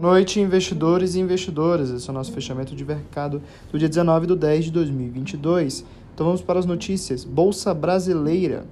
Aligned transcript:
Noite, 0.00 0.40
investidores 0.40 1.14
e 1.14 1.20
investidoras. 1.20 1.90
Esse 1.90 2.08
é 2.08 2.10
o 2.10 2.14
nosso 2.14 2.32
fechamento 2.32 2.74
de 2.74 2.82
mercado 2.86 3.42
do 3.70 3.78
dia 3.78 3.86
19 3.86 4.28
de 4.28 4.34
10 4.34 4.64
de 4.64 4.70
2022. 4.70 5.84
Então 6.14 6.24
vamos 6.24 6.40
para 6.40 6.58
as 6.58 6.64
notícias. 6.64 7.22
Bolsa 7.22 7.74
Brasileira. 7.74 8.64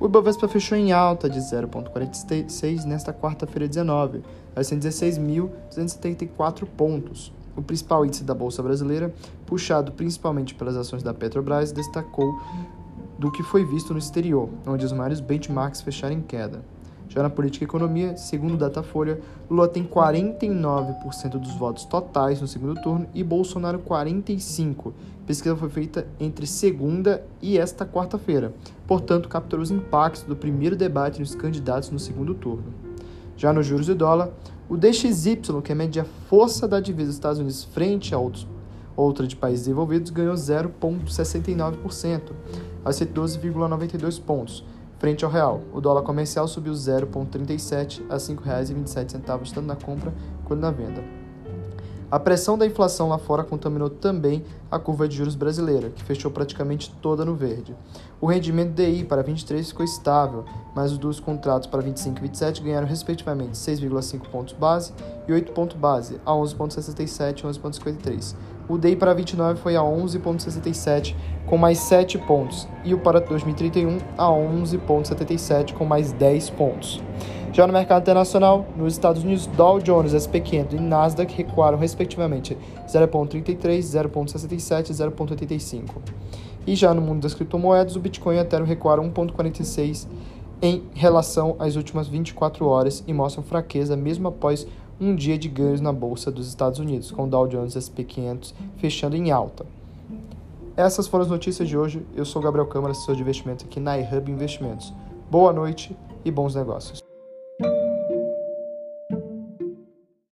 O 0.00 0.06
Ibovespa 0.06 0.48
fechou 0.48 0.76
em 0.76 0.90
alta 0.90 1.30
de 1.30 1.38
0,46 1.38 2.86
nesta 2.86 3.12
quarta-feira 3.12 3.68
19, 3.68 4.22
a 4.56 4.62
116.274 4.62 6.66
pontos. 6.76 7.32
O 7.56 7.62
principal 7.62 8.04
índice 8.04 8.24
da 8.24 8.34
Bolsa 8.34 8.60
Brasileira, 8.60 9.14
puxado 9.46 9.92
principalmente 9.92 10.56
pelas 10.56 10.74
ações 10.74 11.04
da 11.04 11.14
Petrobras, 11.14 11.70
destacou 11.70 12.36
do 13.16 13.30
que 13.30 13.44
foi 13.44 13.64
visto 13.64 13.92
no 13.92 14.00
exterior, 14.00 14.48
onde 14.66 14.84
os 14.84 14.90
maiores 14.90 15.20
benchmarks 15.20 15.82
fecharam 15.82 16.16
em 16.16 16.20
queda. 16.20 16.64
Já 17.08 17.22
na 17.22 17.30
política 17.30 17.64
e 17.64 17.66
economia, 17.66 18.16
segundo 18.16 18.56
Datafolha, 18.56 19.20
Lula 19.48 19.68
tem 19.68 19.84
49% 19.84 21.38
dos 21.38 21.54
votos 21.54 21.84
totais 21.84 22.40
no 22.40 22.48
segundo 22.48 22.80
turno 22.80 23.06
e 23.14 23.22
Bolsonaro 23.22 23.78
45%. 23.78 24.88
A 24.88 25.26
pesquisa 25.26 25.56
foi 25.56 25.68
feita 25.70 26.06
entre 26.20 26.46
segunda 26.46 27.24
e 27.40 27.56
esta 27.56 27.86
quarta-feira, 27.86 28.52
portanto, 28.86 29.28
capturou 29.28 29.62
os 29.62 29.70
impactos 29.70 30.22
do 30.24 30.36
primeiro 30.36 30.76
debate 30.76 31.20
nos 31.20 31.34
candidatos 31.34 31.90
no 31.90 31.98
segundo 31.98 32.34
turno. 32.34 32.64
Já 33.36 33.52
nos 33.52 33.66
juros 33.66 33.86
de 33.86 33.94
dólar, 33.94 34.30
o 34.68 34.76
DXY, 34.76 35.62
que 35.62 35.72
é 35.72 35.74
mede 35.74 35.98
a 36.00 36.04
força 36.04 36.68
da 36.68 36.80
divisa 36.80 37.08
dos 37.08 37.16
Estados 37.16 37.38
Unidos 37.38 37.64
frente 37.64 38.14
a 38.14 38.18
outros, 38.18 38.46
outra 38.96 39.26
de 39.26 39.34
países 39.34 39.64
desenvolvidos, 39.64 40.10
ganhou 40.10 40.34
0,69%, 40.34 42.32
a 42.84 42.90
112,92 42.90 44.20
pontos 44.20 44.64
Frente 44.98 45.24
ao 45.24 45.30
real, 45.30 45.60
o 45.72 45.80
dólar 45.80 46.02
comercial 46.02 46.46
subiu 46.46 46.72
0,37 46.72 48.02
a 48.08 48.14
R$ 48.14 48.18
5,27, 48.18 49.20
tanto 49.20 49.62
na 49.62 49.76
compra 49.76 50.12
quanto 50.44 50.60
na 50.60 50.70
venda. 50.70 51.23
A 52.14 52.20
pressão 52.20 52.56
da 52.56 52.64
inflação 52.64 53.08
lá 53.08 53.18
fora 53.18 53.42
contaminou 53.42 53.90
também 53.90 54.44
a 54.70 54.78
curva 54.78 55.08
de 55.08 55.16
juros 55.16 55.34
brasileira, 55.34 55.90
que 55.90 56.00
fechou 56.04 56.30
praticamente 56.30 56.88
toda 57.02 57.24
no 57.24 57.34
verde. 57.34 57.74
O 58.20 58.26
rendimento 58.26 58.70
DI 58.72 59.02
para 59.02 59.20
23 59.20 59.66
ficou 59.66 59.84
estável, 59.84 60.44
mas 60.76 60.92
os 60.92 60.98
dos 60.98 61.18
contratos 61.18 61.66
para 61.66 61.82
25 61.82 62.16
e 62.16 62.22
27 62.22 62.62
ganharam 62.62 62.86
respectivamente 62.86 63.58
6,5 63.58 64.28
pontos 64.30 64.54
base 64.54 64.92
e 65.26 65.32
8 65.32 65.50
pontos 65.50 65.76
base, 65.76 66.20
a 66.24 66.30
11,67 66.30 67.40
e 67.40 67.42
11,53. 67.48 68.36
O 68.68 68.78
DI 68.78 68.94
para 68.94 69.12
29 69.12 69.60
foi 69.60 69.74
a 69.74 69.80
11,67 69.80 71.16
com 71.46 71.58
mais 71.58 71.78
7 71.78 72.16
pontos 72.18 72.68
e 72.84 72.94
o 72.94 72.98
para 73.00 73.18
2031 73.18 73.98
a 74.16 74.28
11,77 74.28 75.74
com 75.74 75.84
mais 75.84 76.12
10 76.12 76.50
pontos. 76.50 77.02
Já 77.54 77.68
no 77.68 77.72
mercado 77.72 78.02
internacional, 78.02 78.66
nos 78.76 78.94
Estados 78.94 79.22
Unidos, 79.22 79.46
Dow 79.46 79.78
Jones, 79.78 80.12
SP500 80.12 80.72
e 80.72 80.80
Nasdaq 80.80 81.32
recuaram 81.36 81.78
respectivamente 81.78 82.58
0,33, 82.88 83.78
0,67 83.78 84.90
e 84.90 84.92
0,85. 84.92 85.84
E 86.66 86.74
já 86.74 86.92
no 86.92 87.00
mundo 87.00 87.22
das 87.22 87.32
criptomoedas, 87.32 87.94
o 87.94 88.00
Bitcoin 88.00 88.34
e 88.34 88.38
o 88.38 88.40
Ethereum 88.40 88.66
recuaram 88.66 89.08
1,46 89.08 90.08
em 90.60 90.82
relação 90.94 91.54
às 91.60 91.76
últimas 91.76 92.08
24 92.08 92.66
horas 92.66 93.04
e 93.06 93.12
mostram 93.12 93.44
fraqueza 93.44 93.96
mesmo 93.96 94.26
após 94.26 94.66
um 95.00 95.14
dia 95.14 95.38
de 95.38 95.48
ganhos 95.48 95.80
na 95.80 95.92
bolsa 95.92 96.32
dos 96.32 96.48
Estados 96.48 96.80
Unidos, 96.80 97.12
com 97.12 97.22
o 97.22 97.28
Dow 97.28 97.46
Jones 97.46 97.74
SP500 97.74 98.52
fechando 98.78 99.14
em 99.14 99.30
alta. 99.30 99.64
Essas 100.76 101.06
foram 101.06 101.22
as 101.22 101.30
notícias 101.30 101.68
de 101.68 101.78
hoje. 101.78 102.04
Eu 102.16 102.24
sou 102.24 102.42
Gabriel 102.42 102.66
Câmara, 102.66 102.90
assessor 102.90 103.14
de 103.14 103.22
investimento 103.22 103.64
aqui 103.64 103.78
na 103.78 103.96
iHub 103.96 104.28
Investimentos. 104.28 104.92
Boa 105.30 105.52
noite 105.52 105.96
e 106.24 106.32
bons 106.32 106.56
negócios. 106.56 107.13